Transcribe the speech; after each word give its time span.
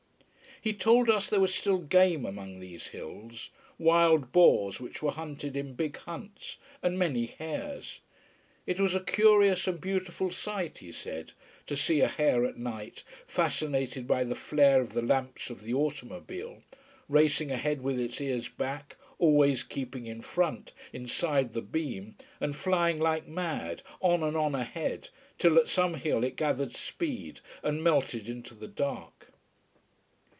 He 0.63 0.75
told 0.75 1.09
us 1.09 1.27
there 1.27 1.39
was 1.39 1.55
still 1.55 1.79
game 1.79 2.23
among 2.23 2.59
these 2.59 2.89
hills: 2.89 3.49
wild 3.79 4.31
boars 4.31 4.79
which 4.79 5.01
were 5.01 5.09
hunted 5.09 5.57
in 5.57 5.73
big 5.73 5.97
hunts, 5.97 6.57
and 6.83 6.99
many 6.99 7.25
hares. 7.25 7.99
It 8.67 8.79
was 8.79 8.93
a 8.93 8.99
curious 8.99 9.65
and 9.67 9.81
beautiful 9.81 10.29
sight, 10.29 10.77
he 10.77 10.91
said, 10.91 11.31
to 11.65 11.75
see 11.75 11.99
a 12.01 12.07
hare 12.07 12.45
at 12.45 12.57
night 12.57 13.03
fascinated 13.25 14.05
by 14.05 14.23
the 14.23 14.35
flare 14.35 14.81
of 14.81 14.91
the 14.93 15.01
lamps 15.01 15.49
of 15.49 15.63
the 15.63 15.73
automobile, 15.73 16.61
racing 17.09 17.49
ahead 17.51 17.81
with 17.81 17.99
its 17.99 18.21
ears 18.21 18.47
back, 18.47 18.97
always 19.17 19.63
keeping 19.63 20.05
in 20.05 20.21
front, 20.21 20.73
inside 20.93 21.53
the 21.55 21.63
beam, 21.63 22.15
and 22.39 22.55
flying 22.55 22.99
like 22.99 23.27
mad, 23.27 23.81
on 23.99 24.21
and 24.21 24.37
on 24.37 24.53
ahead, 24.53 25.09
till 25.39 25.57
at 25.57 25.67
some 25.67 25.95
hill 25.95 26.23
it 26.23 26.35
gathered 26.35 26.75
speed 26.75 27.39
and 27.63 27.83
melted 27.83 28.29
into 28.29 28.53
the 28.53 28.67
dark. 28.67 29.15